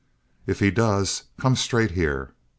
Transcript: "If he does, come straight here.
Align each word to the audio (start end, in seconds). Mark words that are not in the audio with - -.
"If 0.47 0.61
he 0.61 0.71
does, 0.71 1.25
come 1.39 1.55
straight 1.55 1.91
here. 1.91 2.33